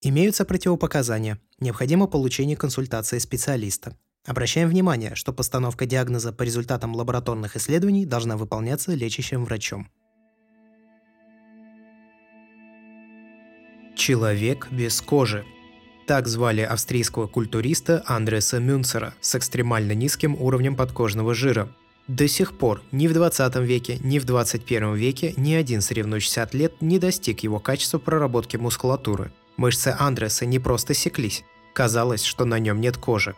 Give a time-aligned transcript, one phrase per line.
[0.00, 1.40] Имеются противопоказания.
[1.58, 3.96] Необходимо получение консультации специалиста.
[4.24, 9.88] Обращаем внимание, что постановка диагноза по результатам лабораторных исследований должна выполняться лечащим врачом.
[13.96, 15.44] Человек без кожи.
[16.06, 21.74] Так звали австрийского культуриста Андреса Мюнцера с экстремально низким уровнем подкожного жира.
[22.06, 26.80] До сих пор ни в 20 веке, ни в 21 веке ни один соревнующийся атлет
[26.80, 29.32] не достиг его качества проработки мускулатуры.
[29.58, 31.44] Мышцы Андреса не просто секлись,
[31.74, 33.34] казалось, что на нем нет кожи.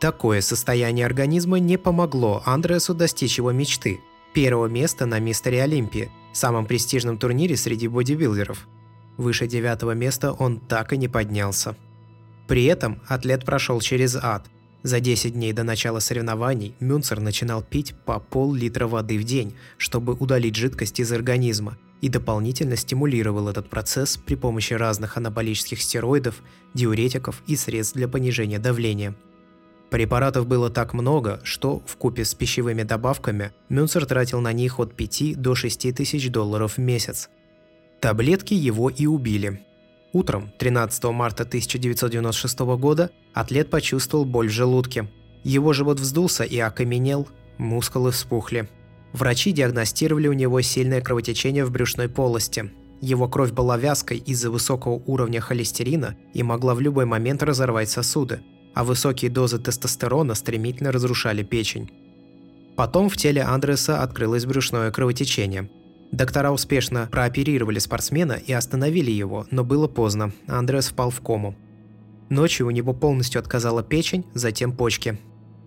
[0.00, 4.00] Такое состояние организма не помогло Андресу достичь его мечты–
[4.32, 8.66] первого места на Мистере Олимпии, самом престижном турнире среди бодибилдеров.
[9.18, 11.76] Выше девятого места он так и не поднялся.
[12.48, 14.46] При этом атлет прошел через ад.
[14.82, 20.14] За 10 дней до начала соревнований Мюнцер начинал пить по пол-литра воды в день, чтобы
[20.14, 26.42] удалить жидкость из организма, и дополнительно стимулировал этот процесс при помощи разных анаболических стероидов,
[26.74, 29.14] диуретиков и средств для понижения давления.
[29.88, 34.94] Препаратов было так много, что в купе с пищевыми добавками Мюнцер тратил на них от
[34.94, 37.30] 5 до 6 тысяч долларов в месяц–
[38.02, 39.64] Таблетки его и убили.
[40.12, 45.08] Утром 13 марта 1996 года атлет почувствовал боль в желудке.
[45.44, 48.68] Его живот вздулся и окаменел, мускулы вспухли.
[49.12, 52.70] Врачи диагностировали у него сильное кровотечение в брюшной полости.
[53.00, 58.40] Его кровь была вязкой из-за высокого уровня холестерина и могла в любой момент разорвать сосуды,
[58.74, 61.90] а высокие дозы тестостерона стремительно разрушали печень.
[62.76, 65.68] Потом в теле Андреса открылось брюшное кровотечение–
[66.12, 70.32] Доктора успешно прооперировали спортсмена и остановили его, но было поздно.
[70.46, 71.56] Андреас впал в кому.
[72.28, 75.18] Ночью у него полностью отказала печень, затем почки.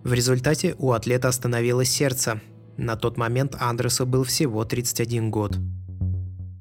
[0.04, 2.40] В результате у атлета остановилось сердце.
[2.78, 5.56] На тот момент Андресу был всего 31 год.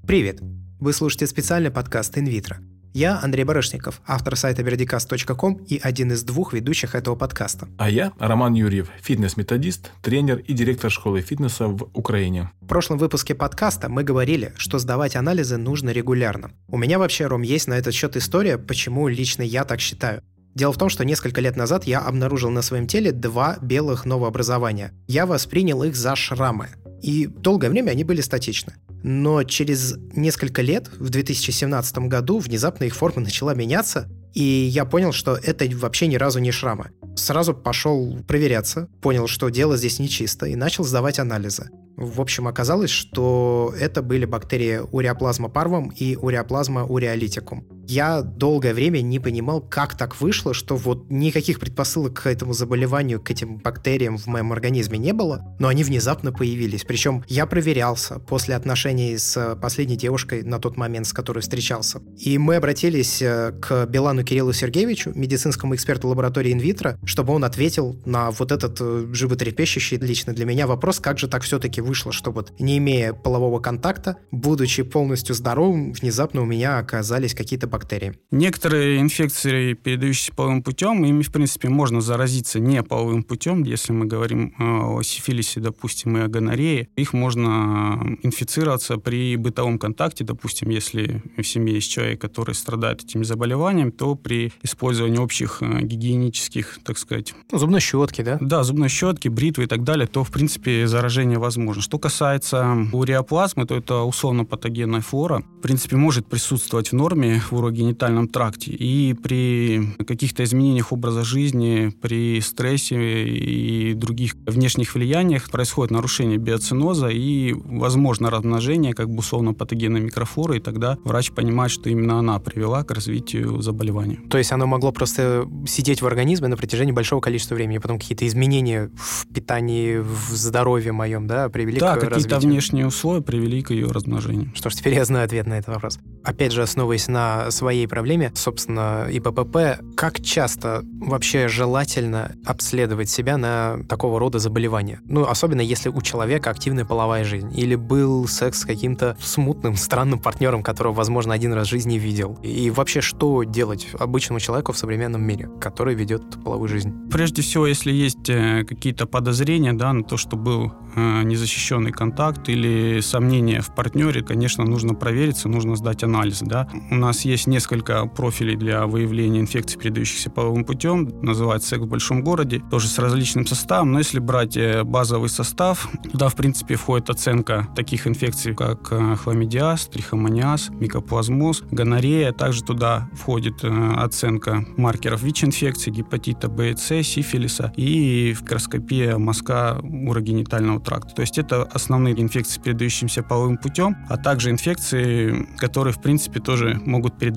[0.07, 0.39] Привет!
[0.79, 2.57] Вы слушаете специальный подкаст «Инвитро».
[2.93, 7.67] Я Андрей Барышников, автор сайта verdicast.com и один из двух ведущих этого подкаста.
[7.77, 12.51] А я Роман Юрьев, фитнес-методист, тренер и директор школы фитнеса в Украине.
[12.61, 16.51] В прошлом выпуске подкаста мы говорили, что сдавать анализы нужно регулярно.
[16.69, 20.21] У меня вообще, Ром, есть на этот счет история, почему лично я так считаю.
[20.55, 24.93] Дело в том, что несколько лет назад я обнаружил на своем теле два белых новообразования.
[25.05, 26.69] Я воспринял их за шрамы.
[27.01, 28.75] И долгое время они были статичны.
[29.03, 35.11] Но через несколько лет, в 2017 году, внезапно их форма начала меняться, и я понял,
[35.11, 36.91] что это вообще ни разу не шрамы.
[37.15, 41.69] Сразу пошел проверяться, понял, что дело здесь нечисто, и начал сдавать анализы.
[41.97, 47.65] В общем, оказалось, что это были бактерии уреоплазма парвум и уреоплазма уреолитикум.
[47.87, 53.21] Я долгое время не понимал, как так вышло, что вот никаких предпосылок к этому заболеванию,
[53.21, 56.83] к этим бактериям в моем организме не было, но они внезапно появились.
[56.83, 62.01] Причем я проверялся после отношений с последней девушкой на тот момент, с которой встречался.
[62.17, 68.01] И мы обратились э, к Белану Кириллу Сергеевичу, медицинскому эксперту лаборатории инвитро, чтобы он ответил
[68.05, 72.31] на вот этот э, животрепещущий лично для меня вопрос, как же так все-таки вышло, что
[72.31, 78.13] вот не имея полового контакта, будучи полностью здоровым, внезапно у меня оказались какие-то бактерии.
[78.31, 84.05] Некоторые инфекции, передающиеся половым путем, ими, в принципе, можно заразиться не половым путем, если мы
[84.05, 86.87] говорим э, о сифилисе, допустим, и о гонорее.
[86.95, 93.23] Их можно инфицироваться при бытовом контакте, допустим, если в семье есть человек, который страдает этими
[93.23, 97.33] заболеваниями, то при использовании общих э, гигиенических, так сказать...
[97.51, 98.37] Ну, зубной щетки, да?
[98.39, 101.81] Да, зубной щетки, бритвы и так далее, то, в принципе, заражение возможно.
[101.81, 105.43] Что касается уреоплазмы, то это условно-патогенная флора.
[105.59, 108.71] В принципе, может присутствовать в норме в урогенитальном тракте.
[108.71, 117.09] И при каких-то изменениях образа жизни, при стрессе и других внешних влияниях происходит нарушение биоциноза
[117.09, 122.83] и, возможно, размножение как бы условно-патогенной микрофлоры, и тогда врач понимает, что именно она привела
[122.83, 124.19] к развитию заболевания.
[124.29, 128.27] То есть оно могло просто сидеть в организме на протяжении большого количества времени, потом какие-то
[128.27, 133.71] изменения в питании, в здоровье моем, да, привели да, к какие-то внешние условия привели к
[133.71, 134.51] ее размножению.
[134.55, 135.99] Что ж, теперь я знаю ответ на этот вопрос.
[136.23, 143.79] Опять же, основываясь на своей проблеме, собственно, ИППП, как часто вообще желательно обследовать себя на
[143.87, 144.99] такого рода заболевания?
[145.05, 150.19] Ну, особенно если у человека активная половая жизнь, или был секс с каким-то смутным, странным
[150.19, 152.37] партнером, которого, возможно, один раз в жизни видел.
[152.43, 156.93] И вообще, что делать обычному человеку в современном мире, который ведет половую жизнь?
[157.11, 162.49] Прежде всего, если есть э, какие-то подозрения да, на то, что был э, незащищенный контакт
[162.49, 166.39] или сомнения в партнере, конечно, нужно провериться, нужно сдать анализ.
[166.41, 166.67] Да.
[166.91, 172.23] У нас есть несколько профилей для выявления инфекций, передающихся половым путем, называется секс в большом
[172.23, 177.09] городе, тоже с различным составом, но если брать э, базовый состав, туда, в принципе, входит
[177.09, 185.91] оценка таких инфекций, как э, хламидиаз, трихомониаз, микоплазмоз, гонорея, также туда входит оценка маркеров ВИЧ-инфекции,
[185.91, 191.15] гепатита Б и С, сифилиса и фикроскопия мазка урогенитального тракта.
[191.15, 196.79] То есть это основные инфекции, передающиеся половым путем, а также инфекции, которые, в принципе, тоже
[196.85, 197.34] могут передаваться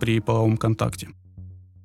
[0.00, 1.08] при половом контакте.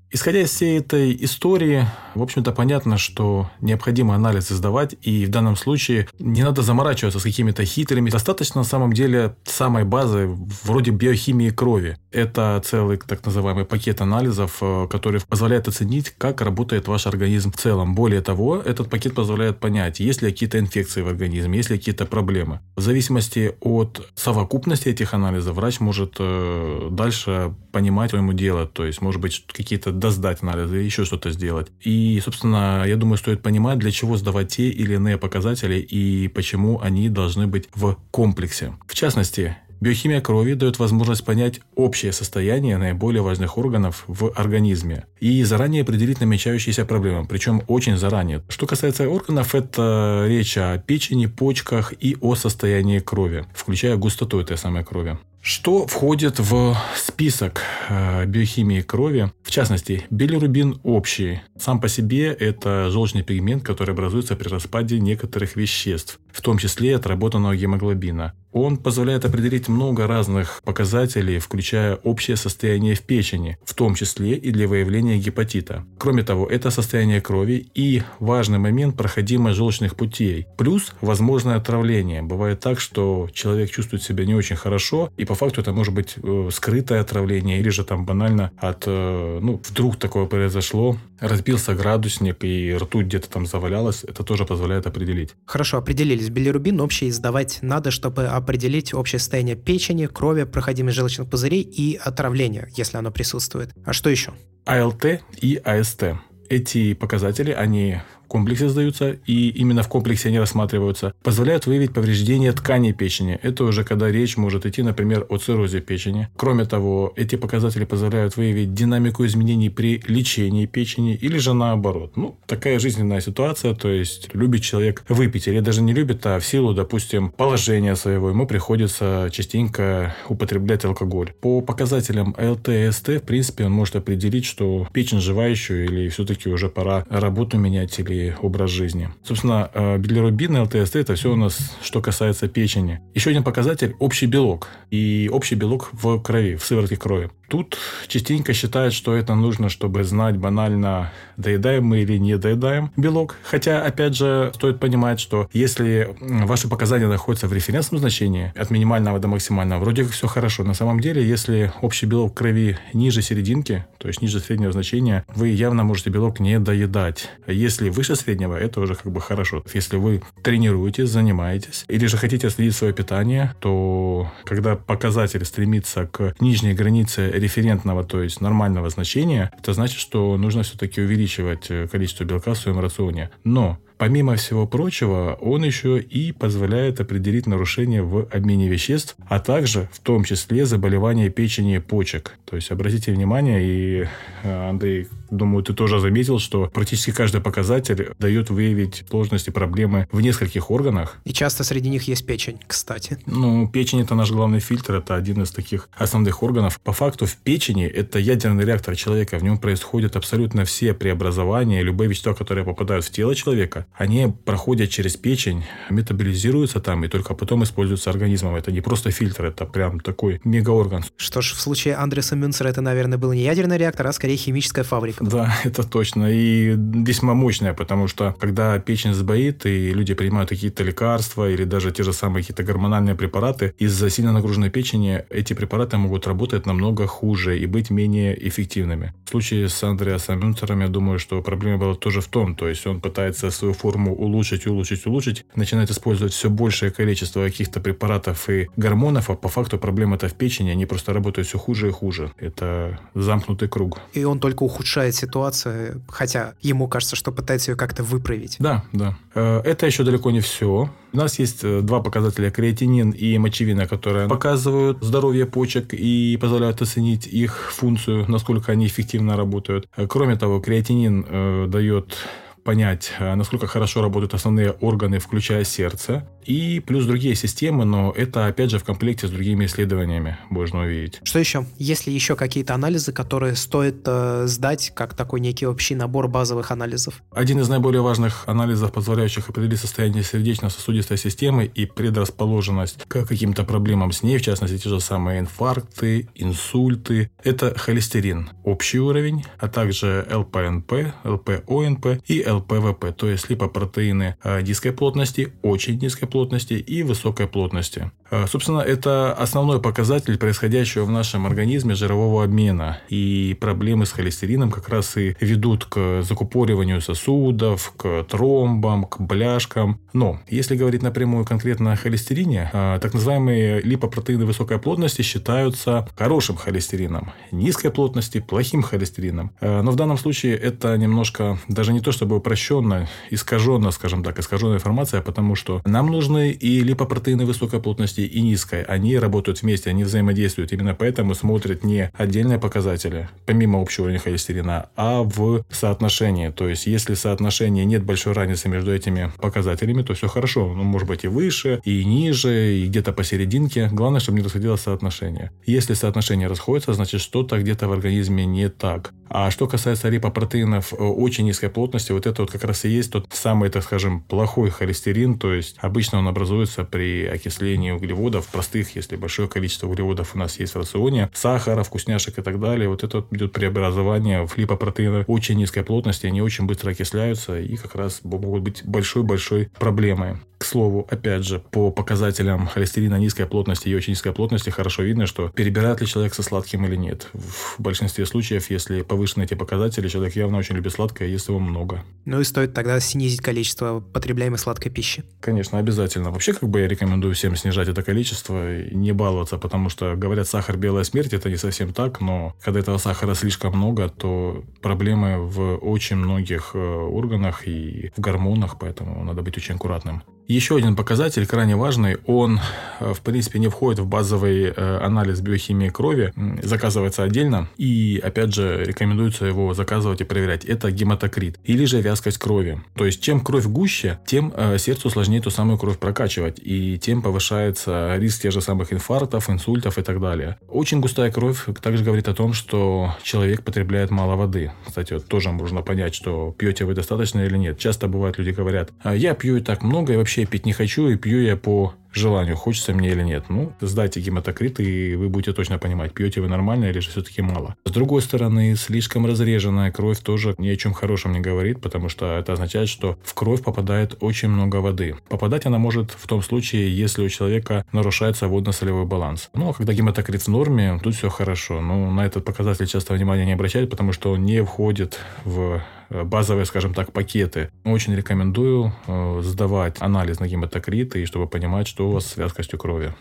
[0.10, 5.58] Исходя из всей этой истории, в общем-то, понятно, что необходимо анализы сдавать, и в данном
[5.58, 8.10] случае не надо заморачиваться с какими-то хитрыми.
[8.10, 10.28] Достаточно, на самом деле, самой базы,
[10.64, 11.98] вроде биохимии крови.
[12.12, 17.58] Это целый так называемый пакет анализов, э, который позволяет оценить, как работает ваш организм в
[17.58, 17.94] целом.
[17.94, 22.06] Более того, этот пакет позволяет понять, есть ли какие-то инфекции в организме, есть ли какие-то
[22.06, 22.62] проблемы.
[22.78, 28.74] В зависимости от совокупности этих анализов, врач может э, дальше понимать, что делать.
[28.74, 31.68] То есть, может быть, какие-то досдать анализы, еще что-то сделать.
[31.82, 36.80] И, собственно, я думаю, стоит понимать, для чего сдавать те или иные показатели и почему
[36.82, 38.74] они должны быть в комплексе.
[38.88, 45.44] В частности, Биохимия крови дает возможность понять общее состояние наиболее важных органов в организме и
[45.44, 48.42] заранее определить намечающиеся проблемы, причем очень заранее.
[48.50, 54.58] Что касается органов, это речь о печени, почках и о состоянии крови, включая густоту этой
[54.58, 55.20] самой крови.
[55.50, 59.32] Что входит в список э, биохимии крови?
[59.44, 61.40] В частности, билирубин общий.
[61.58, 66.98] Сам по себе это желчный пигмент, который образуется при распаде некоторых веществ, в том числе
[66.98, 68.34] отработанного гемоглобина.
[68.52, 74.52] Он позволяет определить много разных показателей, включая общее состояние в печени, в том числе и
[74.52, 75.86] для выявления гепатита.
[75.98, 82.22] Кроме того, это состояние крови и важный момент проходимость желчных путей, плюс возможное отравление.
[82.22, 86.16] Бывает так, что человек чувствует себя не очень хорошо, и по факту это может быть
[86.22, 92.44] э, скрытое отравление или же там банально от, э, ну, вдруг такое произошло, разбился градусник
[92.44, 95.32] и ртуть где-то там завалялась, это тоже позволяет определить.
[95.46, 96.30] Хорошо, определились.
[96.30, 102.70] Билирубин общий сдавать надо, чтобы определить общее состояние печени, крови, проходимость желчных пузырей и отравление,
[102.76, 103.72] если оно присутствует.
[103.86, 104.34] А что еще?
[104.66, 106.04] АЛТ и АСТ.
[106.50, 112.94] Эти показатели, они комплексе сдаются, и именно в комплексе они рассматриваются, позволяют выявить повреждения тканей
[112.94, 113.40] печени.
[113.42, 116.28] Это уже когда речь может идти, например, о циррозе печени.
[116.36, 122.18] Кроме того, эти показатели позволяют выявить динамику изменений при лечении печени или же наоборот.
[122.18, 126.46] Ну, такая жизненная ситуация, то есть любит человек выпить или даже не любит, а в
[126.46, 131.34] силу, допустим, положения своего ему приходится частенько употреблять алкоголь.
[131.42, 136.70] По показателям ЛТСТ, в принципе, он может определить, что печень жива еще или все-таки уже
[136.70, 139.10] пора работу менять или образ жизни.
[139.24, 143.00] Собственно, э, билирубин и ЛТСТ– это все у нас, что касается печени.
[143.14, 144.68] Еще один показатель– общий белок.
[144.92, 147.30] И общий белок в крови, в сыворотке крови.
[147.48, 147.78] Тут
[148.08, 153.36] частенько считают, что это нужно, чтобы знать банально, доедаем мы или не доедаем белок.
[153.44, 159.20] Хотя, опять же, стоит понимать, что если ваши показания находятся в референсном значении, от минимального
[159.20, 160.64] до максимального, вроде как все хорошо.
[160.64, 165.50] На самом деле, если общий белок крови ниже серединки, то есть ниже среднего значения, вы
[165.50, 167.30] явно можете белок не доедать.
[167.48, 169.64] Если выше среднего, это уже как бы хорошо.
[169.74, 176.34] Если вы тренируетесь, занимаетесь, или же хотите следить свое питание, то когда показатель стремится к
[176.40, 182.24] нижней границе референтного, то есть нормального значения, это значит, что нужно все-таки увеличивать э, количество
[182.24, 183.30] белка в своем рационе.
[183.44, 189.90] Но Помимо всего прочего, он еще и позволяет определить нарушения в обмене веществ, а также
[189.92, 192.38] в том числе заболевания печени и почек.
[192.46, 194.08] То есть обратите внимание, и
[194.44, 200.22] э, Андрей, думаю, ты тоже заметил, что практически каждый показатель дает выявить сложности, проблемы в
[200.22, 201.18] нескольких органах.
[201.26, 203.18] И часто среди них есть печень, кстати.
[203.26, 206.80] Ну, печень это наш главный фильтр, это один из таких основных органов.
[206.82, 212.10] По факту в печени это ядерный реактор человека, в нем происходят абсолютно все преобразования, любые
[212.10, 217.64] вещества, которые попадают в тело человека, они проходят через печень, метаболизируются там и только потом
[217.64, 218.56] используются организмом.
[218.56, 221.04] Это не просто фильтр, это прям такой мегаорган.
[221.18, 224.84] Что ж, в случае Андреса Мюнцера это, наверное, был не ядерный реактор, а скорее химическая
[224.84, 225.17] фабрика.
[225.20, 226.32] Да, это точно.
[226.32, 231.92] И весьма мощная, потому что когда печень сбоит, и люди принимают какие-то лекарства или даже
[231.92, 237.08] те же самые какие-то гормональные препараты, из-за сильно нагруженной печени эти препараты могут работать намного
[237.08, 239.14] хуже и быть менее эффективными.
[239.26, 242.86] В случае с Андреасом Мюнцером, я думаю, что проблема была тоже в том, то есть
[242.88, 248.68] он пытается свою форму улучшить, улучшить, улучшить, начинает использовать все большее количество каких-то препаратов и
[248.78, 252.32] гормонов, а по факту проблема-то в печени, они просто работают все хуже и хуже.
[252.38, 254.00] Это замкнутый круг.
[254.14, 258.58] И он только ухудшает спасает ситуацию, хотя ему кажется, что пытается ее как-то выправить.
[258.60, 259.18] Да, да.
[259.36, 260.90] Э, это еще далеко не все.
[261.14, 266.82] У нас есть э, два показателя креатинин и мочевина, которые показывают здоровье почек и позволяют
[266.82, 269.88] оценить их функцию, насколько они эффективно работают.
[269.98, 272.18] Э, кроме того, креатинин дает
[272.64, 278.72] понять, насколько хорошо работают основные органы, включая сердце и плюс другие системы, но это опять
[278.72, 281.20] же в комплекте с другими исследованиями можно увидеть.
[281.24, 281.66] Что еще?
[281.78, 286.72] Есть ли еще какие-то анализы, которые стоит э, сдать, как такой некий общий набор базовых
[286.72, 287.22] анализов?
[287.32, 294.12] Один из наиболее важных анализов, позволяющих определить состояние сердечно-сосудистой системы и предрасположенность к каким-то проблемам
[294.14, 300.26] с ней, в частности, те же самые инфаркты, инсульты, это холестерин, общий уровень, а также
[300.32, 307.02] ЛПНП, ЛПОНП и ЛПВП, то есть липопротеины э, низкой плотности, очень низкой плотности, плотности и
[307.02, 308.12] высокой плотности.
[308.30, 313.00] Э, собственно, это основной показатель происходящего в нашем организме жирового обмена.
[313.10, 320.00] И проблемы с холестерином как раз и ведут к закупориванию сосудов, к тромбам, к бляшкам.
[320.14, 326.56] Но если говорить напрямую конкретно о холестерине, э, так называемые липопротеины высокой плотности считаются хорошим
[326.56, 329.50] холестерином, низкой плотности– плохим холестерином.
[329.60, 334.38] Э, но в данном случае это немножко, даже не то чтобы упрощенно, искаженно, скажем так,
[334.38, 339.90] искаженная информация, потому что нам нужны и липопротеины высокой плотности, и низкой, они работают вместе,
[339.90, 340.72] они взаимодействуют.
[340.74, 346.50] Именно поэтому смотрят не отдельные показатели, помимо общего уровня холестерина, а в соотношении.
[346.50, 350.74] То есть, если в соотношении нет большой разницы между этими показателями, то все хорошо.
[350.74, 353.90] Ну, может быть, и выше, и ниже, и где-то посерединке.
[353.92, 355.52] Главное, чтобы не расходилось соотношение.
[355.66, 359.14] Если соотношение расходится, значит, что-то где-то в организме не так.
[359.30, 363.12] А что касается липопротеинов э, очень низкой плотности, вот это вот как раз и есть
[363.12, 368.96] тот самый, так скажем, плохой холестерин, то есть обычно он образуется при окислении углеводов, простых,
[368.96, 373.04] если большое количество углеводов у нас есть в рационе, сахара, вкусняшек и так далее, вот
[373.04, 377.96] это вот идет преобразование в липопротеины очень низкой плотности, они очень быстро окисляются и как
[377.96, 380.38] раз могут быть большой-большой проблемой.
[380.58, 385.28] К слову, опять же, по показателям холестерина низкой плотности и очень низкой плотности хорошо видно,
[385.28, 387.28] что перебирает ли человек со сладким или нет.
[387.34, 392.04] В большинстве случаев, если повышены эти показатели, человек явно очень любит сладкое, ест его много.
[392.26, 395.24] Ну и стоит тогда снизить количество потребляемой сладкой пищи.
[395.42, 396.30] Конечно, обязательно.
[396.30, 400.48] Вообще, как бы я рекомендую всем снижать это количество и не баловаться, потому что, говорят,
[400.48, 405.40] сахар– белая смерть, это не совсем так, но когда этого сахара слишком много, то проблемы
[405.40, 410.22] в очень многих э, органах и в гормонах, поэтому надо быть очень аккуратным.
[410.48, 412.62] Еще один показатель, крайне важный, он,
[413.02, 418.54] э, в принципе, не входит в базовый э, анализ биохимии крови, заказывается отдельно, и, опять
[418.54, 420.64] же, рекомендуется его заказывать и проверять.
[420.64, 422.82] Это гематокрит, или же вязкость крови.
[422.96, 427.22] То есть, чем кровь гуще, тем э, сердцу сложнее ту самую кровь прокачивать, и тем
[427.22, 430.58] повышается риск тех же самых инфарктов, инсультов и так далее.
[430.70, 434.72] Очень густая кровь также говорит о том, что человек потребляет мало воды.
[434.88, 437.78] Кстати, вот тоже можно понять, что пьете вы достаточно или нет.
[437.78, 440.74] Часто бывает, люди говорят, «А я пью и так много, и вообще вообще пить не
[440.74, 443.46] хочу и пью я по желанию, хочется мне или нет.
[443.50, 447.76] Ну, сдайте гематокрит, и вы будете точно понимать, пьете вы нормально или же все-таки мало.
[447.86, 452.38] С другой стороны, слишком разреженная кровь тоже ни о чем хорошем не говорит, потому что
[452.38, 455.16] это означает, что в кровь попадает очень много воды.
[455.30, 459.50] Попадать она может в том случае, если у человека нарушается водно-солевой баланс.
[459.54, 461.82] Ну, а когда гематокрит в норме, тут все хорошо.
[461.82, 466.24] Но на этот показатель часто внимания не обращают, потому что он не входит в э,
[466.24, 467.70] базовые, скажем так, пакеты.
[467.84, 472.78] Очень рекомендую э, сдавать анализ на гематокрит, и чтобы понимать, что у вас с вязкостью
[472.78, 473.16] крови.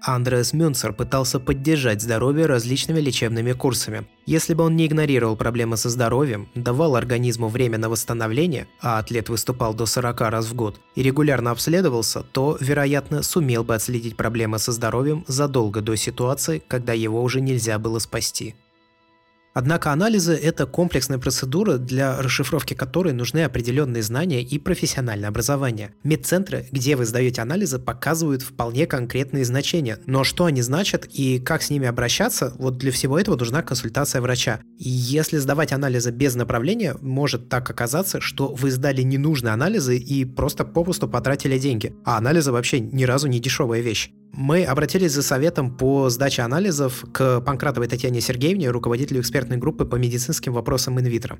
[0.00, 4.06] Андреас Мюнцер пытался поддержать здоровье различными лечебными курсами.
[4.24, 9.28] Если бы он не игнорировал проблемы со здоровьем, давал организму время на восстановление, а атлет
[9.28, 14.58] выступал до 40 раз в год, и регулярно обследовался, то, вероятно, сумел бы отследить проблемы
[14.58, 18.54] со здоровьем задолго до ситуации, когда его уже нельзя было спасти.
[19.58, 25.94] Однако анализы– это комплексная процедура, для расшифровки которой нужны определенные знания и профессиональное образование.
[26.04, 29.98] Медцентры, где вы сдаете анализы, показывают вполне конкретные значения.
[30.06, 34.20] Но что они значат и как с ними обращаться, вот для всего этого нужна консультация
[34.20, 34.60] врача.
[34.78, 40.24] И если сдавать анализы без направления, может так оказаться, что вы сдали ненужные анализы и
[40.24, 41.96] просто попусту потратили деньги.
[42.04, 44.12] А анализы вообще ни разу не дешевая вещь.
[44.32, 49.96] Мы обратились за советом по сдаче анализов к Панкратовой Татьяне Сергеевне, руководителю экспертной группы по
[49.96, 51.38] медицинским вопросам инвитро.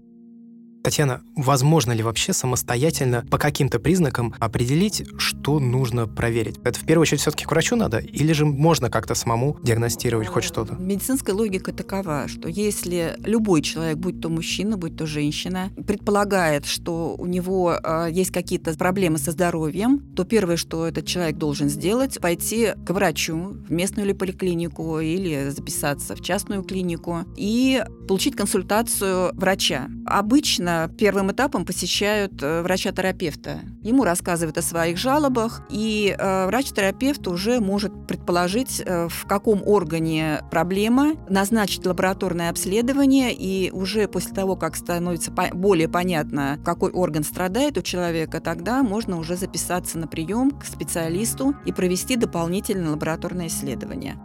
[0.89, 6.57] Татьяна, возможно ли вообще самостоятельно по каким-то признакам определить, что нужно проверить?
[6.65, 7.99] Это в первую очередь все-таки к врачу надо?
[7.99, 10.77] Или же можно как-то самому диагностировать хоть что-то?
[10.77, 17.15] Медицинская логика такова, что если любой человек, будь то мужчина, будь то женщина, предполагает, что
[17.19, 22.19] у него э, есть какие-то проблемы со здоровьем, то первое, что этот человек должен сделать,
[22.19, 29.33] пойти к врачу в местную или поликлинику, или записаться в частную клинику и получить консультацию
[29.35, 29.89] врача.
[30.07, 33.61] Обычно первым этапом посещают э, врача-терапевта.
[33.83, 40.43] Ему рассказывают о своих жалобах, и э, врач-терапевт уже может предположить, э, в каком органе
[40.51, 47.77] проблема, назначить лабораторное обследование, и уже после того, как становится более понятно, какой орган страдает
[47.79, 54.17] у человека, тогда можно уже записаться на прием к специалисту и провести дополнительное лабораторное исследование.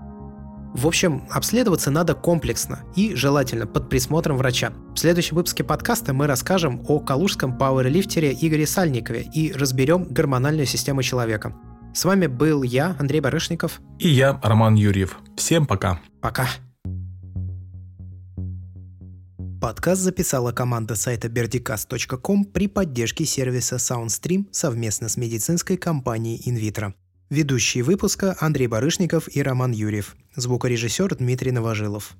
[0.73, 4.73] В общем, обследоваться надо комплексно и желательно под присмотром врача.
[4.95, 11.03] В следующем выпуске подкаста мы расскажем о калужском пауэрлифтере Игоре Сальникове и разберем гормональную систему
[11.03, 11.55] человека.
[11.93, 13.81] С вами был я, Андрей Барышников.
[13.99, 15.19] И я, Роман Юрьев.
[15.37, 15.99] Всем пока.
[16.21, 16.47] Пока.
[19.61, 26.93] Подкаст записала команда сайта berdicast.com при поддержке сервиса SoundStream совместно с медицинской компанией InVitro.
[27.29, 30.15] Ведущие выпуска Андрей Барышников и Роман Юрьев.
[30.35, 32.15] Звукорежиссер Дмитрий Новожилов.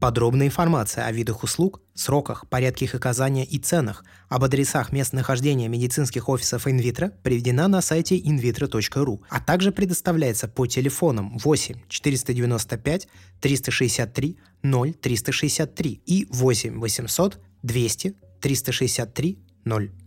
[0.00, 6.28] Подробная информация о видах услуг, сроках, порядке их оказания и ценах, об адресах местонахождения медицинских
[6.28, 13.08] офисов инвитро приведена на сайте invitro.ru, а также предоставляется по телефонам 8 495
[13.40, 20.03] 363 0 363 и 8 800 200 363 0.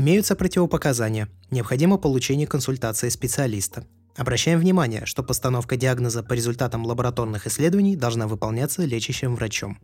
[0.00, 1.28] Имеются противопоказания.
[1.50, 3.84] Необходимо получение консультации специалиста.
[4.16, 9.78] Обращаем внимание, что постановка диагноза по результатам лабораторных исследований должна выполняться лечащим врачом.